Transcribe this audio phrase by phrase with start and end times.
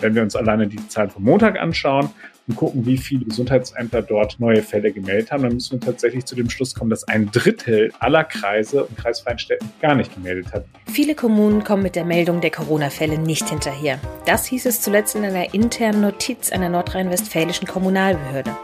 [0.00, 2.10] Wenn wir uns alleine die Zahlen vom Montag anschauen
[2.48, 6.34] und gucken, wie viele Gesundheitsämter dort neue Fälle gemeldet haben, dann müssen wir tatsächlich zu
[6.34, 10.64] dem Schluss kommen, dass ein Drittel aller Kreise und kreisfreien Städten gar nicht gemeldet hat.
[10.86, 14.00] Viele Kommunen kommen mit der Meldung der Corona-Fälle nicht hinterher.
[14.24, 18.56] Das hieß es zuletzt in einer internen Notiz einer nordrhein-westfälischen Kommunalbehörde.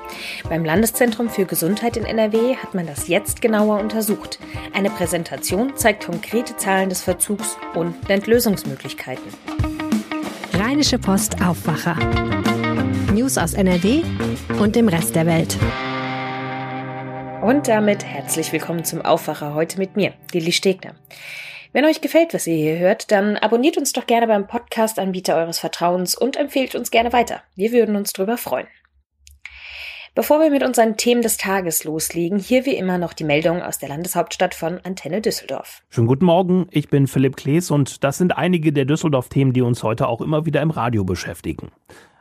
[0.49, 4.39] Beim Landeszentrum für Gesundheit in NRW hat man das jetzt genauer untersucht.
[4.73, 9.76] Eine Präsentation zeigt konkrete Zahlen des Verzugs und Entlösungsmöglichkeiten.
[10.77, 11.97] Rheinische Post Aufwacher.
[13.15, 14.03] News aus NRW
[14.61, 15.57] und dem Rest der Welt.
[17.41, 20.95] Und damit herzlich willkommen zum Aufwacher heute mit mir, Lilly Stegner.
[21.73, 25.61] Wenn euch gefällt, was ihr hier hört, dann abonniert uns doch gerne beim Podcast-Anbieter eures
[25.61, 27.43] Vertrauens und empfehlt uns gerne weiter.
[27.55, 28.67] Wir würden uns drüber freuen.
[30.17, 33.77] Bevor wir mit unseren Themen des Tages loslegen, hier wie immer noch die Meldung aus
[33.77, 35.83] der Landeshauptstadt von Antenne Düsseldorf.
[35.91, 39.83] Schönen guten Morgen, ich bin Philipp Klees und das sind einige der Düsseldorf-Themen, die uns
[39.83, 41.71] heute auch immer wieder im Radio beschäftigen.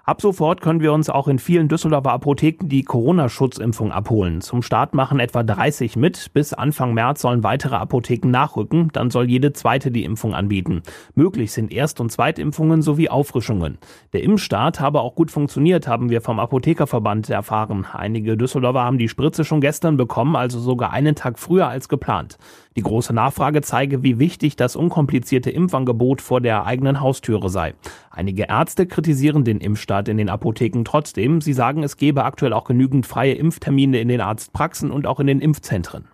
[0.08, 4.42] Ab sofort können wir uns auch in vielen Düsseldorfer Apotheken die Corona-Schutzimpfung abholen.
[4.42, 6.31] Zum Start machen etwa 30 mit.
[6.31, 8.92] Bis Anfang März sollen weitere Apotheken nachrücken.
[8.94, 10.83] Dann soll jede zweite die Impfung anbieten.
[11.16, 13.80] Möglich sind Erst- und Zweitimpfungen sowie Auffrischungen.
[14.14, 17.88] Der Impfstart habe auch gut funktioniert, haben wir vom Apothekerverband erfahren.
[17.92, 22.38] Einige Düsseldorfer haben die Spritze schon gestern bekommen, also sogar einen Tag früher als geplant.
[22.78, 27.73] Die große Nachfrage zeige, wie wichtig das unkomplizierte Impfangebot vor der eigenen Haustüre sei.
[28.12, 31.40] Einige Ärzte kritisieren den Impfstart in den Apotheken trotzdem.
[31.40, 35.28] Sie sagen, es gebe aktuell auch genügend freie Impftermine in den Arztpraxen und auch in
[35.28, 36.09] den Impfzentren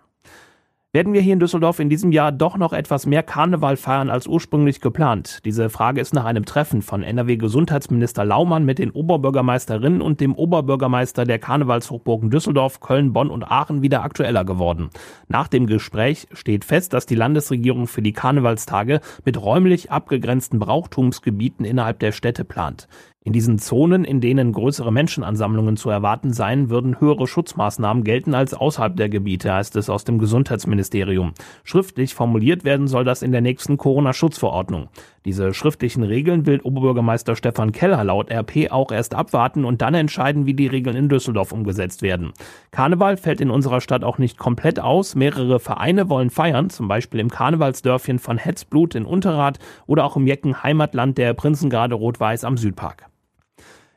[0.94, 4.26] werden wir hier in Düsseldorf in diesem Jahr doch noch etwas mehr Karneval feiern als
[4.26, 5.38] ursprünglich geplant?
[5.46, 11.24] Diese Frage ist nach einem Treffen von NRW-Gesundheitsminister Laumann mit den Oberbürgermeisterinnen und dem Oberbürgermeister
[11.24, 14.90] der Karnevalshochburgen Düsseldorf, Köln, Bonn und Aachen wieder aktueller geworden.
[15.28, 21.64] Nach dem Gespräch steht fest, dass die Landesregierung für die Karnevalstage mit räumlich abgegrenzten Brauchtumsgebieten
[21.64, 22.86] innerhalb der Städte plant.
[23.24, 28.52] In diesen Zonen, in denen größere Menschenansammlungen zu erwarten seien, würden höhere Schutzmaßnahmen gelten als
[28.52, 31.32] außerhalb der Gebiete, heißt es aus dem Gesundheitsministerium.
[31.62, 34.88] Schriftlich formuliert werden soll das in der nächsten Corona-Schutzverordnung.
[35.24, 40.46] Diese schriftlichen Regeln will Oberbürgermeister Stefan Keller laut RP auch erst abwarten und dann entscheiden,
[40.46, 42.32] wie die Regeln in Düsseldorf umgesetzt werden.
[42.72, 45.14] Karneval fällt in unserer Stadt auch nicht komplett aus.
[45.14, 50.26] Mehrere Vereine wollen feiern, zum Beispiel im Karnevalsdörfchen von Hetzblut in Unterrad oder auch im
[50.26, 53.11] Jecken Heimatland der Prinzengrade Rot-Weiß am Südpark.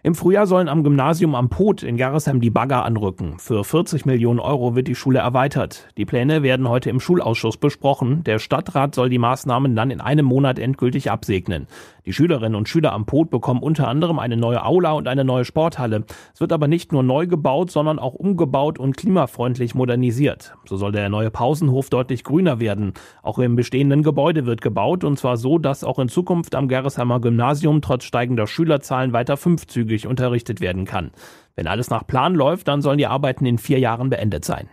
[0.05, 3.39] Im Frühjahr sollen am Gymnasium am Pot in Gerresheim die Bagger anrücken.
[3.39, 5.87] Für 40 Millionen Euro wird die Schule erweitert.
[5.97, 8.23] Die Pläne werden heute im Schulausschuss besprochen.
[8.23, 11.65] Der Stadtrat soll die Maßnahmen dann in einem Monat endgültig absegnen.
[12.05, 15.43] Die Schülerinnen und Schüler am Pot bekommen unter anderem eine neue Aula und eine neue
[15.43, 16.03] Sporthalle.
[16.35, 20.53] Es wird aber nicht nur neu gebaut, sondern auch umgebaut und klimafreundlich modernisiert.
[20.65, 22.93] So soll der neue Pausenhof deutlich grüner werden.
[23.23, 27.19] Auch im bestehenden Gebäude wird gebaut und zwar so, dass auch in Zukunft am Gerresheimer
[27.19, 29.35] Gymnasium trotz steigender Schülerzahlen weiter
[29.95, 31.11] fünfzügig unterrichtet werden kann.
[31.55, 34.69] Wenn alles nach Plan läuft, dann sollen die Arbeiten in vier Jahren beendet sein.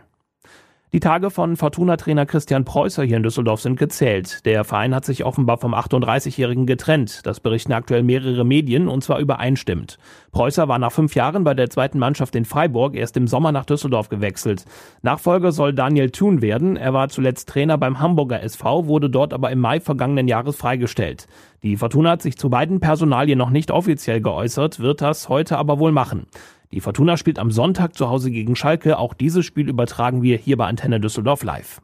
[0.95, 4.45] Die Tage von Fortuna-Trainer Christian Preußer hier in Düsseldorf sind gezählt.
[4.45, 7.25] Der Verein hat sich offenbar vom 38-Jährigen getrennt.
[7.25, 9.97] Das berichten aktuell mehrere Medien und zwar übereinstimmend.
[10.33, 13.65] Preußer war nach fünf Jahren bei der zweiten Mannschaft in Freiburg erst im Sommer nach
[13.65, 14.67] Düsseldorf gewechselt.
[15.01, 16.77] Nachfolger soll Daniel Thun werden.
[16.77, 21.27] Er war zuletzt Trainer beim Hamburger SV, wurde dort aber im Mai vergangenen Jahres freigestellt.
[21.63, 25.79] Die Fortuna hat sich zu beiden Personalien noch nicht offiziell geäußert, wird das heute aber
[25.79, 26.27] wohl machen.
[26.73, 28.99] Die Fortuna spielt am Sonntag zu Hause gegen Schalke.
[28.99, 31.83] Auch dieses Spiel übertragen wir hier bei Antenne Düsseldorf live.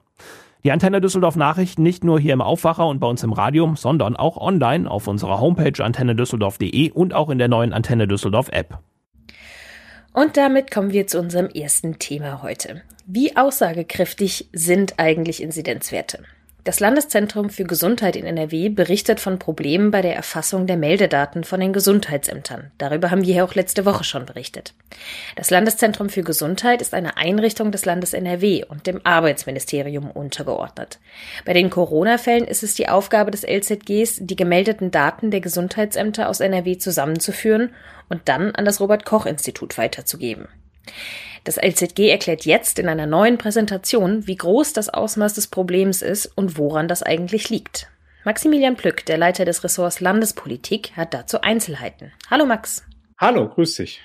[0.64, 4.16] Die Antenne Düsseldorf Nachrichten nicht nur hier im Aufwacher und bei uns im Radio, sondern
[4.16, 8.78] auch online auf unserer Homepage antennedüsseldorf.de und auch in der neuen Antenne Düsseldorf App.
[10.14, 12.82] Und damit kommen wir zu unserem ersten Thema heute.
[13.06, 16.24] Wie aussagekräftig sind eigentlich Inzidenzwerte?
[16.64, 21.60] Das Landeszentrum für Gesundheit in NRW berichtet von Problemen bei der Erfassung der Meldedaten von
[21.60, 22.72] den Gesundheitsämtern.
[22.78, 24.74] Darüber haben wir ja auch letzte Woche schon berichtet.
[25.36, 30.98] Das Landeszentrum für Gesundheit ist eine Einrichtung des Landes NRW und dem Arbeitsministerium untergeordnet.
[31.46, 36.40] Bei den Corona-Fällen ist es die Aufgabe des LZGs, die gemeldeten Daten der Gesundheitsämter aus
[36.40, 37.72] NRW zusammenzuführen
[38.08, 40.48] und dann an das Robert Koch Institut weiterzugeben.
[41.44, 46.26] Das LZG erklärt jetzt in einer neuen Präsentation, wie groß das Ausmaß des Problems ist
[46.26, 47.88] und woran das eigentlich liegt.
[48.24, 52.12] Maximilian Plück, der Leiter des Ressorts Landespolitik, hat dazu Einzelheiten.
[52.30, 52.84] Hallo Max.
[53.18, 54.00] Hallo, grüß dich.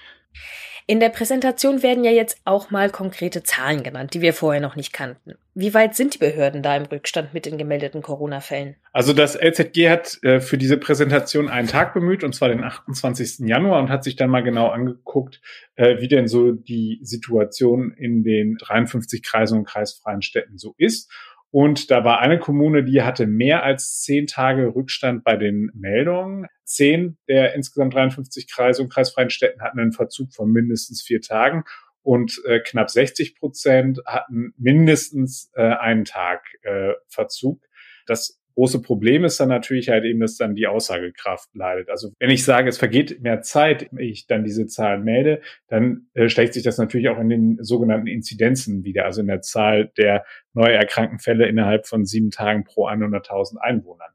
[0.85, 4.75] In der Präsentation werden ja jetzt auch mal konkrete Zahlen genannt, die wir vorher noch
[4.75, 5.35] nicht kannten.
[5.55, 8.75] Wie weit sind die Behörden da im Rückstand mit den gemeldeten Corona-Fällen?
[8.91, 13.47] Also das LZG hat äh, für diese Präsentation einen Tag bemüht, und zwar den 28.
[13.47, 15.41] Januar, und hat sich dann mal genau angeguckt,
[15.75, 21.11] äh, wie denn so die Situation in den 53 Kreisen und kreisfreien Städten so ist
[21.51, 26.47] Und da war eine Kommune, die hatte mehr als zehn Tage Rückstand bei den Meldungen.
[26.63, 31.63] Zehn der insgesamt 53 Kreise und kreisfreien Städten hatten einen Verzug von mindestens vier Tagen
[32.03, 37.61] und äh, knapp 60 Prozent hatten mindestens äh, einen Tag äh, Verzug.
[38.05, 41.89] Das große Problem ist dann natürlich halt eben, dass dann die Aussagekraft leidet.
[41.89, 46.29] Also wenn ich sage, es vergeht mehr Zeit, ich dann diese Zahlen melde, dann äh,
[46.29, 50.25] schlägt sich das natürlich auch in den sogenannten Inzidenzen wieder, also in der Zahl der
[50.53, 54.11] neu erkrankten Fälle innerhalb von sieben Tagen pro 100.000 Einwohnern.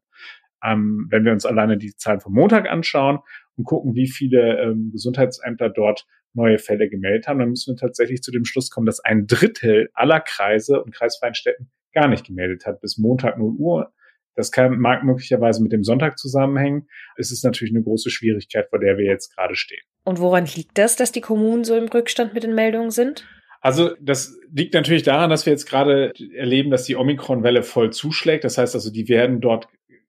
[0.62, 3.20] Ähm, wenn wir uns alleine die Zahlen vom Montag anschauen
[3.58, 8.22] und gucken, wie viele ähm, Gesundheitsämter dort neue Fälle gemeldet haben, dann müssen wir tatsächlich
[8.22, 12.64] zu dem Schluss kommen, dass ein Drittel aller Kreise und kreisfreien Städten gar nicht gemeldet
[12.64, 13.93] hat bis Montag 0 Uhr
[14.38, 16.87] das kann, mag möglicherweise mit dem Sonntag zusammenhängen.
[17.16, 19.82] Es ist natürlich eine große Schwierigkeit, vor der wir jetzt gerade stehen.
[20.05, 23.26] Und woran liegt das, dass die Kommunen so im Rückstand mit den Meldungen sind?
[23.60, 28.44] Also das liegt natürlich daran, dass wir jetzt gerade erleben, dass die Omikron-Welle voll zuschlägt.
[28.44, 29.66] Das heißt also, die werden dort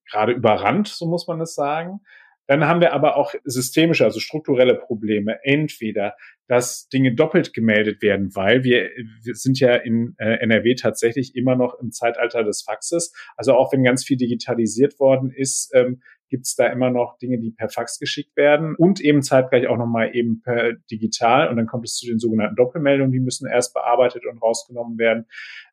[0.07, 2.01] gerade überrannt, so muss man es sagen.
[2.49, 5.37] Dann haben wir aber auch systemische, also strukturelle Probleme.
[5.43, 6.15] Entweder,
[6.47, 8.89] dass Dinge doppelt gemeldet werden, weil wir,
[9.23, 13.13] wir sind ja in äh, NRW tatsächlich immer noch im Zeitalter des Faxes.
[13.37, 17.37] Also auch wenn ganz viel digitalisiert worden ist, ähm, gibt es da immer noch Dinge,
[17.37, 21.49] die per Fax geschickt werden und eben zeitgleich auch nochmal eben per digital.
[21.49, 25.27] Und dann kommt es zu den sogenannten Doppelmeldungen, die müssen erst bearbeitet und rausgenommen werden.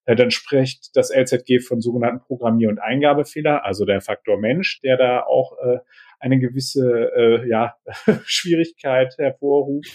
[0.04, 4.98] Äh, dann spricht das LZG von sogenannten Programmier- und Eingabefehler, also der Faktor Mensch, der
[4.98, 5.78] da auch äh,
[6.18, 7.74] eine gewisse äh, ja,
[8.24, 9.90] Schwierigkeit hervorruft.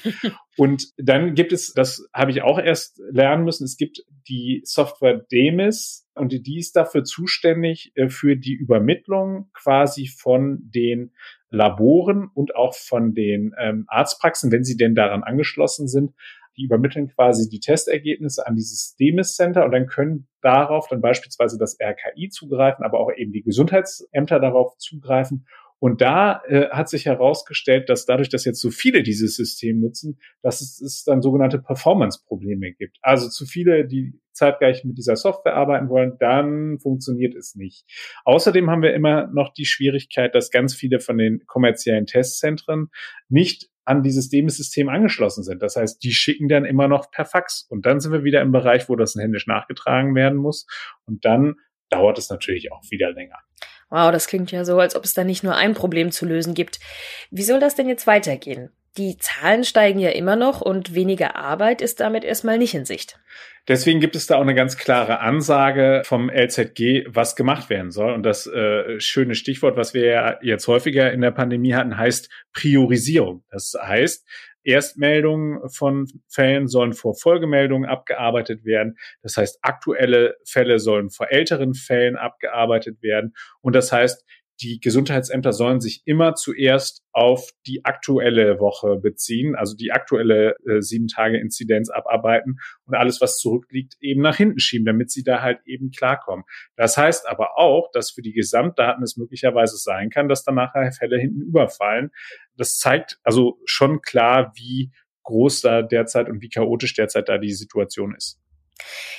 [0.57, 5.25] Und dann gibt es, das habe ich auch erst lernen müssen, es gibt die Software
[5.31, 11.13] Demis und die ist dafür zuständig äh, für die Übermittlung quasi von den
[11.49, 16.13] Laboren und auch von den ähm, Arztpraxen, wenn sie denn daran angeschlossen sind.
[16.57, 21.57] Die übermitteln quasi die Testergebnisse an dieses Demis Center und dann können darauf dann beispielsweise
[21.57, 25.45] das RKI zugreifen, aber auch eben die Gesundheitsämter darauf zugreifen
[25.81, 30.19] und da äh, hat sich herausgestellt, dass dadurch, dass jetzt so viele dieses System nutzen,
[30.43, 32.99] dass es, es dann sogenannte Performance-Probleme gibt.
[33.01, 37.83] Also zu viele, die zeitgleich mit dieser Software arbeiten wollen, dann funktioniert es nicht.
[38.25, 42.91] Außerdem haben wir immer noch die Schwierigkeit, dass ganz viele von den kommerziellen Testzentren
[43.27, 45.63] nicht an dieses Demis-System angeschlossen sind.
[45.63, 47.65] Das heißt, die schicken dann immer noch per Fax.
[47.67, 50.67] Und dann sind wir wieder im Bereich, wo das händisch nachgetragen werden muss.
[51.07, 51.55] Und dann
[51.89, 53.39] dauert es natürlich auch wieder länger.
[53.91, 56.53] Wow, das klingt ja so, als ob es da nicht nur ein Problem zu lösen
[56.53, 56.79] gibt.
[57.29, 58.71] Wie soll das denn jetzt weitergehen?
[58.97, 63.19] Die Zahlen steigen ja immer noch und weniger Arbeit ist damit erstmal nicht in Sicht.
[63.67, 68.13] Deswegen gibt es da auch eine ganz klare Ansage vom LZG, was gemacht werden soll.
[68.13, 72.29] Und das äh, schöne Stichwort, was wir ja jetzt häufiger in der Pandemie hatten, heißt
[72.53, 73.43] Priorisierung.
[73.51, 74.25] Das heißt,
[74.63, 78.97] Erstmeldungen von Fällen sollen vor Folgemeldungen abgearbeitet werden.
[79.21, 83.33] Das heißt, aktuelle Fälle sollen vor älteren Fällen abgearbeitet werden.
[83.61, 84.23] Und das heißt,
[84.61, 90.81] die Gesundheitsämter sollen sich immer zuerst auf die aktuelle Woche beziehen, also die aktuelle äh,
[90.81, 95.41] sieben Tage Inzidenz abarbeiten und alles, was zurückliegt, eben nach hinten schieben, damit sie da
[95.41, 96.45] halt eben klarkommen.
[96.75, 100.91] Das heißt aber auch, dass für die Gesamtdaten es möglicherweise sein kann, dass dann nachher
[100.91, 102.11] Fälle hinten überfallen.
[102.57, 104.91] Das zeigt also schon klar, wie
[105.23, 108.40] groß da derzeit und wie chaotisch derzeit da die Situation ist.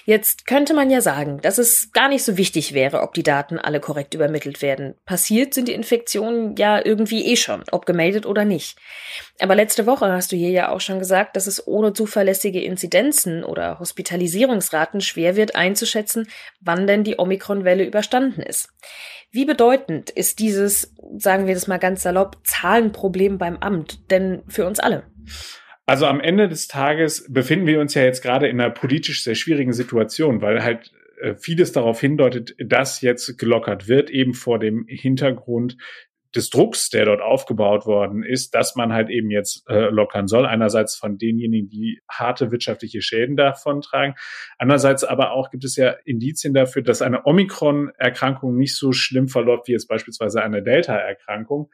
[0.04, 3.58] Jetzt könnte man ja sagen, dass es gar nicht so wichtig wäre, ob die Daten
[3.58, 4.94] alle korrekt übermittelt werden.
[5.06, 8.76] Passiert sind die Infektionen ja irgendwie eh schon, ob gemeldet oder nicht.
[9.40, 13.44] Aber letzte Woche hast du hier ja auch schon gesagt, dass es ohne zuverlässige Inzidenzen
[13.44, 16.28] oder Hospitalisierungsraten schwer wird einzuschätzen,
[16.60, 18.70] wann denn die Omikron-Welle überstanden ist.
[19.30, 24.66] Wie bedeutend ist dieses, sagen wir das mal ganz salopp, Zahlenproblem beim Amt denn für
[24.66, 25.04] uns alle?
[25.86, 29.34] Also am Ende des Tages befinden wir uns ja jetzt gerade in einer politisch sehr
[29.34, 34.86] schwierigen Situation, weil halt äh, vieles darauf hindeutet, dass jetzt gelockert wird, eben vor dem
[34.86, 35.76] Hintergrund
[36.34, 40.46] des Drucks, der dort aufgebaut worden ist, dass man halt eben jetzt äh, lockern soll.
[40.46, 44.14] Einerseits von denjenigen, die harte wirtschaftliche Schäden davon tragen.
[44.58, 49.68] Andererseits aber auch gibt es ja Indizien dafür, dass eine Omikron-Erkrankung nicht so schlimm verläuft
[49.68, 51.70] wie jetzt beispielsweise eine Delta-Erkrankung.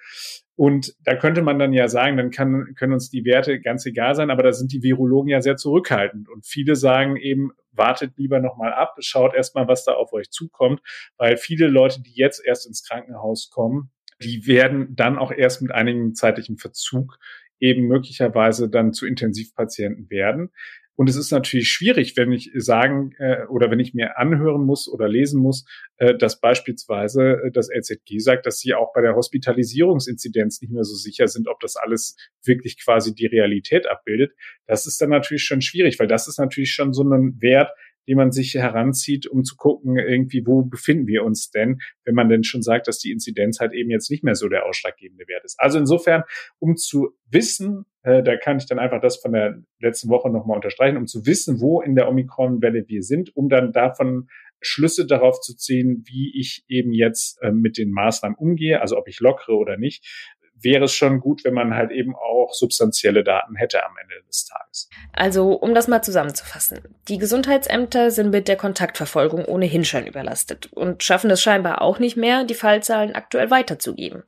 [0.56, 4.16] Und da könnte man dann ja sagen, dann kann, können uns die Werte ganz egal
[4.16, 6.28] sein, aber da sind die Virologen ja sehr zurückhaltend.
[6.28, 10.80] Und viele sagen eben, wartet lieber nochmal ab, schaut erstmal, was da auf euch zukommt,
[11.16, 15.72] weil viele Leute, die jetzt erst ins Krankenhaus kommen, die werden dann auch erst mit
[15.72, 17.18] einigem zeitlichen Verzug
[17.60, 20.50] eben möglicherweise dann zu Intensivpatienten werden.
[20.98, 24.88] Und es ist natürlich schwierig, wenn ich sagen äh, oder wenn ich mir anhören muss
[24.88, 25.64] oder lesen muss,
[25.98, 30.82] äh, dass beispielsweise äh, das LZG sagt, dass sie auch bei der Hospitalisierungsinzidenz nicht mehr
[30.82, 34.32] so sicher sind, ob das alles wirklich quasi die Realität abbildet.
[34.66, 37.70] Das ist dann natürlich schon schwierig, weil das ist natürlich schon so ein Wert,
[38.08, 42.28] die man sich heranzieht, um zu gucken, irgendwie, wo befinden wir uns denn, wenn man
[42.28, 45.44] denn schon sagt, dass die Inzidenz halt eben jetzt nicht mehr so der ausschlaggebende Wert
[45.44, 45.60] ist.
[45.60, 46.24] Also insofern,
[46.58, 50.56] um zu wissen, äh, da kann ich dann einfach das von der letzten Woche nochmal
[50.56, 54.28] unterstreichen, um zu wissen, wo in der Omikron-Welle wir sind, um dann davon
[54.60, 59.06] Schlüsse darauf zu ziehen, wie ich eben jetzt äh, mit den Maßnahmen umgehe, also ob
[59.06, 63.56] ich lockere oder nicht, wäre es schon gut, wenn man halt eben auch substanzielle Daten
[63.56, 64.88] hätte am Ende des Tages.
[65.12, 66.80] Also, um das mal zusammenzufassen.
[67.08, 72.16] Die Gesundheitsämter sind mit der Kontaktverfolgung ohnehin schon überlastet und schaffen es scheinbar auch nicht
[72.16, 74.24] mehr, die Fallzahlen aktuell weiterzugeben.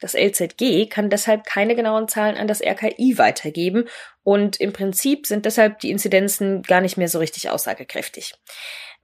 [0.00, 3.88] Das LZG kann deshalb keine genauen Zahlen an das RKI weitergeben
[4.22, 8.34] und im Prinzip sind deshalb die Inzidenzen gar nicht mehr so richtig aussagekräftig.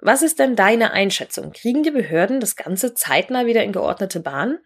[0.01, 1.53] Was ist denn deine Einschätzung?
[1.53, 4.59] Kriegen die Behörden das Ganze zeitnah wieder in geordnete Bahn?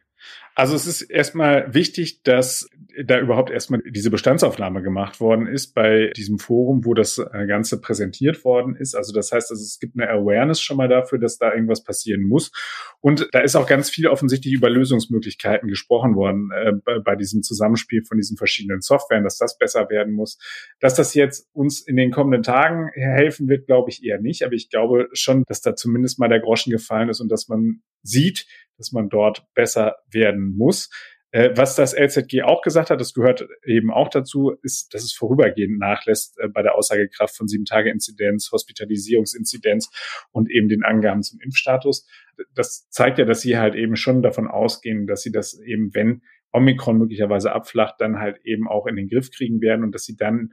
[0.54, 2.68] Also es ist erstmal wichtig, dass
[3.04, 7.80] da überhaupt erstmal diese Bestandsaufnahme gemacht worden ist bei diesem Forum, wo das äh, Ganze
[7.80, 8.94] präsentiert worden ist.
[8.94, 12.22] Also das heißt, also es gibt eine Awareness schon mal dafür, dass da irgendwas passieren
[12.22, 12.52] muss.
[13.00, 17.42] Und da ist auch ganz viel offensichtlich über Lösungsmöglichkeiten gesprochen worden äh, bei, bei diesem
[17.42, 20.38] Zusammenspiel von diesen verschiedenen Softwaren, dass das besser werden muss.
[20.80, 24.44] Dass das jetzt uns in den kommenden Tagen helfen wird, glaube ich eher nicht.
[24.44, 27.80] Aber ich glaube schon, dass da zumindest mal der Groschen gefallen ist und dass man
[28.02, 28.46] sieht,
[28.82, 30.90] dass man dort besser werden muss.
[31.30, 35.14] Äh, was das LZG auch gesagt hat, das gehört eben auch dazu, ist, dass es
[35.14, 39.88] vorübergehend nachlässt äh, bei der Aussagekraft von sieben Tage Inzidenz, Hospitalisierungsinzidenz
[40.32, 42.06] und eben den Angaben zum Impfstatus.
[42.54, 46.22] Das zeigt ja, dass sie halt eben schon davon ausgehen, dass sie das eben, wenn
[46.52, 50.16] Omikron möglicherweise abflacht, dann halt eben auch in den Griff kriegen werden und dass sie
[50.16, 50.52] dann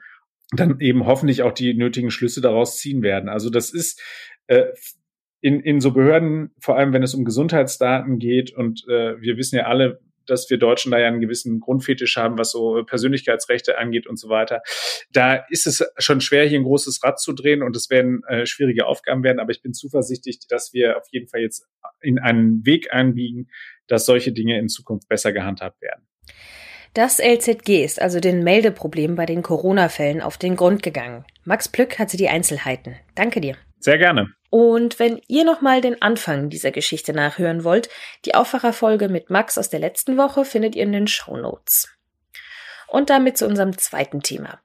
[0.52, 3.30] dann eben hoffentlich auch die nötigen Schlüsse daraus ziehen werden.
[3.30, 4.02] Also das ist
[4.48, 4.66] äh,
[5.42, 9.56] in, in so Behörden, vor allem wenn es um Gesundheitsdaten geht, und äh, wir wissen
[9.56, 14.08] ja alle, dass wir Deutschen da ja einen gewissen Grundfetisch haben, was so Persönlichkeitsrechte angeht
[14.08, 14.62] und so weiter.
[15.12, 18.46] Da ist es schon schwer, hier ein großes Rad zu drehen und es werden äh,
[18.46, 21.66] schwierige Aufgaben werden, aber ich bin zuversichtlich, dass wir auf jeden Fall jetzt
[22.02, 23.50] in einen Weg einbiegen,
[23.88, 26.04] dass solche Dinge in Zukunft besser gehandhabt werden.
[26.94, 31.24] Das LZG ist also den Meldeproblemen bei den Corona-Fällen auf den Grund gegangen.
[31.44, 32.96] Max Plück hatte die Einzelheiten.
[33.16, 33.56] Danke dir.
[33.80, 34.34] Sehr gerne.
[34.50, 37.90] Und wenn ihr nochmal den Anfang dieser Geschichte nachhören wollt,
[38.26, 41.88] die Aufwacherfolge mit Max aus der letzten Woche findet ihr in den Show Notes.
[42.88, 44.60] Und damit zu unserem zweiten Thema.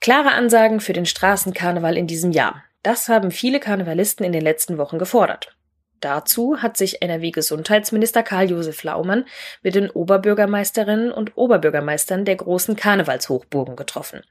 [0.00, 2.64] Klare Ansagen für den Straßenkarneval in diesem Jahr.
[2.82, 5.54] Das haben viele Karnevalisten in den letzten Wochen gefordert.
[6.00, 9.26] Dazu hat sich NRW-Gesundheitsminister Karl-Josef Laumann
[9.62, 14.22] mit den Oberbürgermeisterinnen und Oberbürgermeistern der großen Karnevalshochburgen getroffen.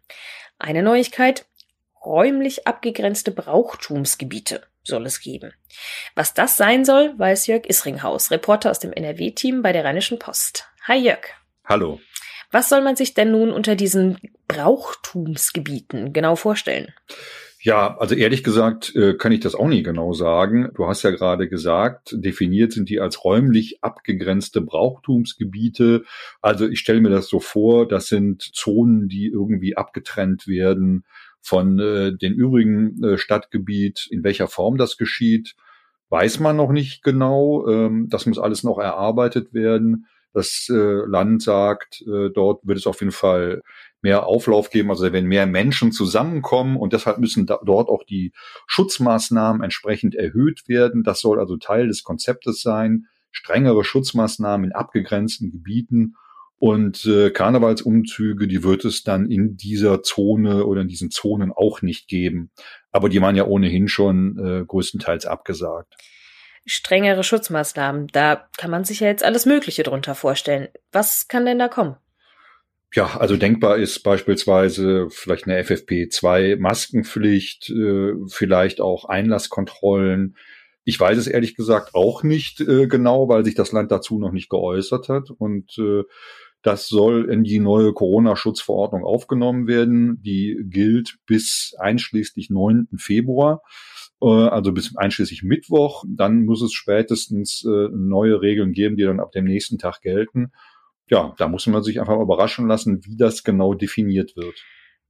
[0.58, 1.46] Eine Neuigkeit,
[2.10, 5.54] räumlich abgegrenzte Brauchtumsgebiete soll es geben.
[6.16, 10.66] Was das sein soll, weiß Jörg Isringhaus, Reporter aus dem NRW-Team bei der Rheinischen Post.
[10.88, 11.22] Hi Jörg.
[11.64, 12.00] Hallo.
[12.52, 16.92] Was soll man sich denn nun unter diesen Brauchtumsgebieten genau vorstellen?
[17.62, 20.72] Ja, also ehrlich gesagt äh, kann ich das auch nie genau sagen.
[20.76, 26.06] Du hast ja gerade gesagt, definiert sind die als räumlich abgegrenzte Brauchtumsgebiete.
[26.42, 31.04] Also ich stelle mir das so vor, das sind Zonen, die irgendwie abgetrennt werden
[31.42, 34.08] von äh, den übrigen äh, Stadtgebiet.
[34.12, 35.56] In welcher Form das geschieht,
[36.10, 37.68] weiß man noch nicht genau.
[37.68, 40.08] Ähm, das muss alles noch erarbeitet werden.
[40.34, 43.64] Das äh, Land sagt, äh, dort wird es auf jeden Fall
[44.02, 48.32] mehr Auflauf geben, also wenn mehr Menschen zusammenkommen und deshalb müssen da, dort auch die
[48.68, 51.04] Schutzmaßnahmen entsprechend erhöht werden.
[51.04, 53.08] Das soll also Teil des Konzeptes sein.
[53.32, 56.16] Strengere Schutzmaßnahmen in abgegrenzten Gebieten
[56.60, 61.82] und äh, Karnevalsumzüge, die wird es dann in dieser Zone oder in diesen Zonen auch
[61.82, 62.52] nicht geben.
[62.92, 65.96] Aber die waren ja ohnehin schon äh, größtenteils abgesagt.
[66.66, 70.68] Strengere Schutzmaßnahmen, da kann man sich ja jetzt alles Mögliche drunter vorstellen.
[70.92, 71.96] Was kann denn da kommen?
[72.94, 80.36] Ja, also denkbar ist beispielsweise vielleicht eine FFP2-Maskenpflicht, äh, vielleicht auch Einlasskontrollen.
[80.84, 84.32] Ich weiß es ehrlich gesagt auch nicht äh, genau, weil sich das Land dazu noch
[84.32, 85.30] nicht geäußert hat.
[85.30, 86.02] Und äh,
[86.62, 90.22] das soll in die neue Corona-Schutzverordnung aufgenommen werden.
[90.22, 92.90] Die gilt bis einschließlich 9.
[92.98, 93.62] Februar,
[94.22, 96.04] äh, also bis einschließlich Mittwoch.
[96.08, 100.52] Dann muss es spätestens äh, neue Regeln geben, die dann ab dem nächsten Tag gelten.
[101.08, 104.64] Ja, da muss man sich einfach überraschen lassen, wie das genau definiert wird.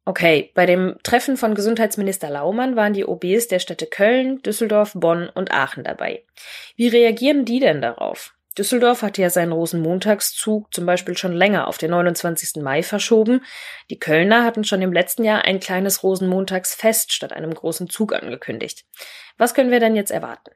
[0.05, 5.29] Okay, bei dem Treffen von Gesundheitsminister Laumann waren die OBs der Städte Köln, Düsseldorf, Bonn
[5.29, 6.23] und Aachen dabei.
[6.75, 8.33] Wie reagieren die denn darauf?
[8.59, 12.61] Düsseldorf hatte ja seinen Rosenmontagszug zum Beispiel schon länger auf den 29.
[12.61, 13.39] Mai verschoben.
[13.89, 18.85] Die Kölner hatten schon im letzten Jahr ein kleines Rosenmontagsfest statt einem großen Zug angekündigt.
[19.37, 20.51] Was können wir denn jetzt erwarten?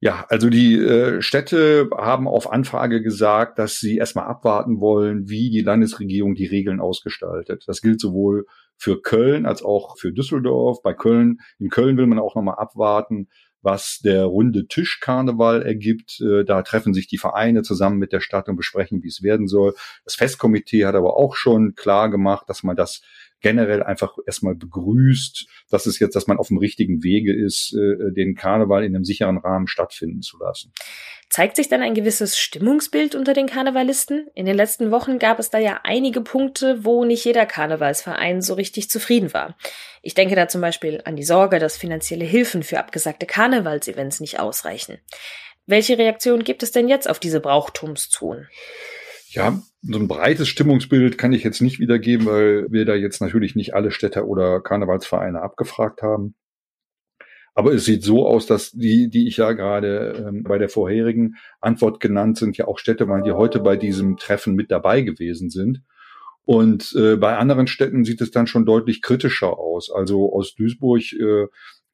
[0.00, 5.50] Ja, also die äh, Städte haben auf Anfrage gesagt, dass sie erstmal abwarten wollen, wie
[5.50, 7.64] die Landesregierung die Regeln ausgestaltet.
[7.66, 8.46] Das gilt sowohl
[8.78, 10.82] für Köln als auch für Düsseldorf.
[10.82, 13.28] Bei Köln, in Köln will man auch nochmal abwarten,
[13.66, 16.20] was der runde Tischkarneval ergibt.
[16.20, 19.48] Äh, da treffen sich die Vereine zusammen mit der Stadt und besprechen, wie es werden
[19.48, 19.74] soll.
[20.04, 23.02] Das Festkomitee hat aber auch schon klar gemacht, dass man das
[23.40, 28.12] generell einfach erstmal begrüßt, dass es jetzt, dass man auf dem richtigen Wege ist, äh,
[28.12, 30.72] den Karneval in einem sicheren Rahmen stattfinden zu lassen.
[31.28, 34.28] Zeigt sich dann ein gewisses Stimmungsbild unter den Karnevalisten?
[34.34, 38.54] In den letzten Wochen gab es da ja einige Punkte, wo nicht jeder Karnevalsverein so
[38.54, 39.56] richtig zufrieden war.
[40.02, 44.38] Ich denke da zum Beispiel an die Sorge, dass finanzielle Hilfen für abgesagte Karnevalsevents nicht
[44.38, 44.98] ausreichen.
[45.66, 48.48] Welche Reaktion gibt es denn jetzt auf diese Brauchtumszonen?
[49.36, 53.54] Ja, so ein breites Stimmungsbild kann ich jetzt nicht wiedergeben, weil wir da jetzt natürlich
[53.54, 56.34] nicht alle Städte oder Karnevalsvereine abgefragt haben.
[57.52, 61.36] Aber es sieht so aus, dass die, die ich ja gerade ähm, bei der vorherigen
[61.60, 65.50] Antwort genannt sind, ja auch Städte waren, die heute bei diesem Treffen mit dabei gewesen
[65.50, 65.82] sind.
[66.46, 69.90] Und äh, bei anderen Städten sieht es dann schon deutlich kritischer aus.
[69.90, 71.46] Also aus Duisburg äh,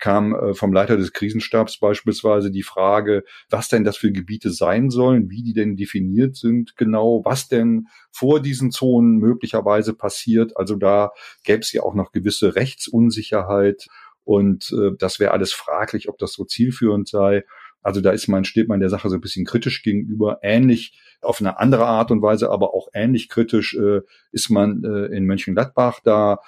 [0.03, 4.91] kam äh, vom Leiter des Krisenstabs beispielsweise die Frage, was denn das für Gebiete sein
[4.91, 10.57] sollen, wie die denn definiert sind genau, was denn vor diesen Zonen möglicherweise passiert.
[10.57, 11.13] Also da
[11.45, 13.87] gäbe es ja auch noch gewisse Rechtsunsicherheit
[14.25, 17.45] und äh, das wäre alles fraglich, ob das so zielführend sei.
[17.81, 20.41] Also da ist man, steht man der Sache so ein bisschen kritisch gegenüber.
[20.43, 24.01] Ähnlich auf eine andere Art und Weise, aber auch ähnlich kritisch äh,
[24.33, 26.01] ist man äh, in Mönchengladbach.
[26.03, 26.41] Da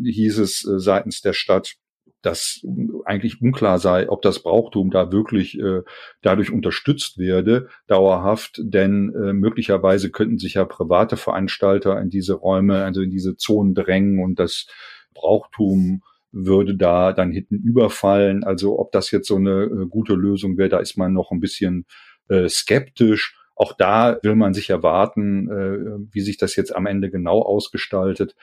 [0.00, 1.74] hieß es äh, seitens der Stadt,
[2.22, 2.64] dass
[3.04, 5.82] eigentlich unklar sei, ob das Brauchtum da wirklich äh,
[6.22, 12.84] dadurch unterstützt werde, dauerhaft, denn äh, möglicherweise könnten sich ja private Veranstalter in diese Räume,
[12.84, 14.66] also in diese Zonen drängen und das
[15.14, 18.44] Brauchtum würde da dann hinten überfallen.
[18.44, 21.40] Also ob das jetzt so eine äh, gute Lösung wäre, da ist man noch ein
[21.40, 21.86] bisschen
[22.28, 23.36] äh, skeptisch.
[23.60, 28.34] Auch da will man sich erwarten, äh, wie sich das jetzt am Ende genau ausgestaltet.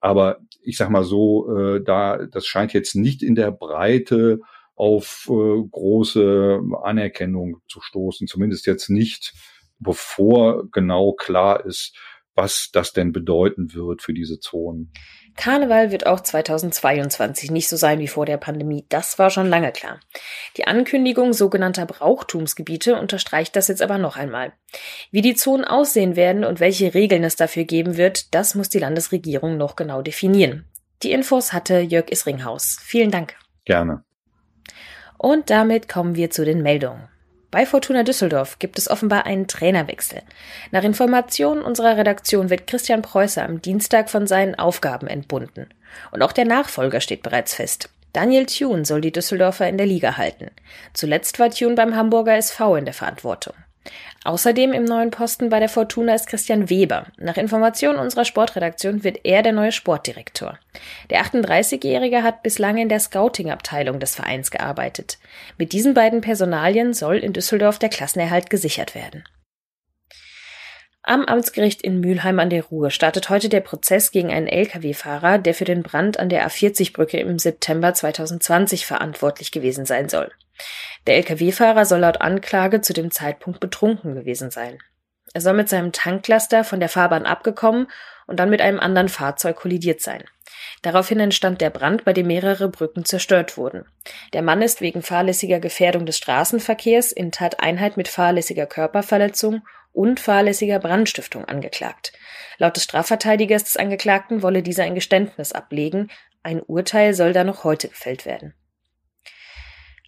[0.00, 4.40] Aber ich sag mal so, äh, da das scheint jetzt nicht in der Breite
[4.74, 9.32] auf äh, große Anerkennung zu stoßen, zumindest jetzt nicht,
[9.78, 11.96] bevor genau klar ist,
[12.34, 14.92] was das denn bedeuten wird für diese Zonen.
[15.36, 18.86] Karneval wird auch 2022 nicht so sein wie vor der Pandemie.
[18.88, 20.00] Das war schon lange klar.
[20.56, 24.52] Die Ankündigung sogenannter Brauchtumsgebiete unterstreicht das jetzt aber noch einmal.
[25.10, 28.78] Wie die Zonen aussehen werden und welche Regeln es dafür geben wird, das muss die
[28.78, 30.64] Landesregierung noch genau definieren.
[31.02, 32.78] Die Infos hatte Jörg Isringhaus.
[32.82, 33.36] Vielen Dank.
[33.64, 34.02] Gerne.
[35.18, 37.08] Und damit kommen wir zu den Meldungen.
[37.50, 40.22] Bei Fortuna Düsseldorf gibt es offenbar einen Trainerwechsel.
[40.72, 45.68] Nach Informationen unserer Redaktion wird Christian Preußer am Dienstag von seinen Aufgaben entbunden.
[46.10, 47.88] Und auch der Nachfolger steht bereits fest.
[48.12, 50.50] Daniel Thune soll die Düsseldorfer in der Liga halten.
[50.94, 53.54] Zuletzt war Thune beim Hamburger SV in der Verantwortung.
[54.26, 57.06] Außerdem im neuen Posten bei der Fortuna ist Christian Weber.
[57.16, 60.58] Nach Informationen unserer Sportredaktion wird er der neue Sportdirektor.
[61.10, 65.18] Der 38-Jährige hat bislang in der Scouting-Abteilung des Vereins gearbeitet.
[65.58, 69.22] Mit diesen beiden Personalien soll in Düsseldorf der Klassenerhalt gesichert werden.
[71.04, 75.54] Am Amtsgericht in Mülheim an der Ruhr startet heute der Prozess gegen einen Lkw-Fahrer, der
[75.54, 80.32] für den Brand an der A40-Brücke im September 2020 verantwortlich gewesen sein soll.
[81.06, 84.78] Der Lkw-Fahrer soll laut Anklage zu dem Zeitpunkt betrunken gewesen sein.
[85.34, 87.88] Er soll mit seinem Tanklaster von der Fahrbahn abgekommen
[88.26, 90.24] und dann mit einem anderen Fahrzeug kollidiert sein.
[90.82, 93.84] Daraufhin entstand der Brand, bei dem mehrere Brücken zerstört wurden.
[94.32, 100.78] Der Mann ist wegen fahrlässiger Gefährdung des Straßenverkehrs in Tateinheit mit fahrlässiger Körperverletzung und fahrlässiger
[100.78, 102.12] Brandstiftung angeklagt.
[102.58, 106.10] Laut des Strafverteidigers des Angeklagten wolle dieser ein Geständnis ablegen.
[106.42, 108.54] Ein Urteil soll da noch heute gefällt werden.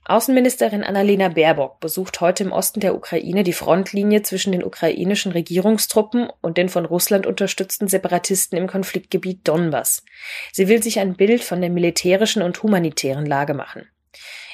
[0.08, 6.30] Außenministerin Annalena Baerbock besucht heute im Osten der Ukraine die Frontlinie zwischen den ukrainischen Regierungstruppen
[6.40, 10.06] und den von Russland unterstützten Separatisten im Konfliktgebiet Donbass.
[10.50, 13.86] Sie will sich ein Bild von der militärischen und humanitären Lage machen.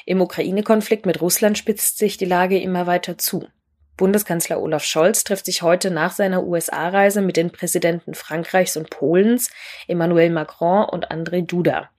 [0.05, 3.47] Im Ukraine-Konflikt mit Russland spitzt sich die Lage immer weiter zu.
[3.95, 9.51] Bundeskanzler Olaf Scholz trifft sich heute nach seiner USA-Reise mit den Präsidenten Frankreichs und Polens,
[9.87, 11.89] Emmanuel Macron und André Duda.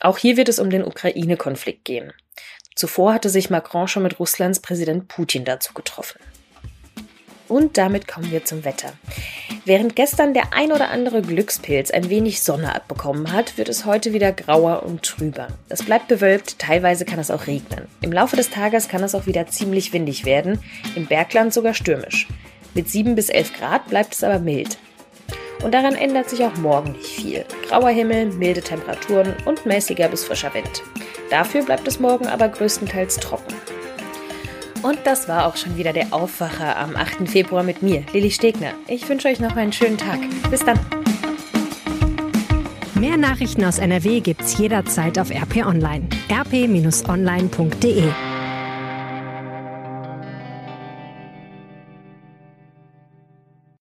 [0.00, 2.14] Auch hier wird es um den Ukraine-Konflikt gehen.
[2.80, 6.18] Zuvor hatte sich Macron schon mit Russlands Präsident Putin dazu getroffen.
[7.46, 8.94] Und damit kommen wir zum Wetter.
[9.66, 14.14] Während gestern der ein oder andere Glückspilz ein wenig Sonne abbekommen hat, wird es heute
[14.14, 15.48] wieder grauer und trüber.
[15.68, 17.86] Es bleibt bewölkt, teilweise kann es auch regnen.
[18.00, 20.58] Im Laufe des Tages kann es auch wieder ziemlich windig werden,
[20.96, 22.28] im Bergland sogar stürmisch.
[22.72, 24.78] Mit 7 bis 11 Grad bleibt es aber mild.
[25.62, 27.44] Und daran ändert sich auch morgen nicht viel.
[27.68, 30.82] Grauer Himmel, milde Temperaturen und mäßiger bis frischer Wind.
[31.30, 33.54] Dafür bleibt es morgen aber größtenteils trocken.
[34.82, 37.28] Und das war auch schon wieder der Aufwacher am 8.
[37.28, 38.72] Februar mit mir, Lilly Stegner.
[38.88, 40.18] Ich wünsche euch noch einen schönen Tag.
[40.50, 40.78] Bis dann.
[42.94, 46.08] Mehr Nachrichten aus NRW gibt's jederzeit auf RP Online.
[46.30, 48.04] rp-online.de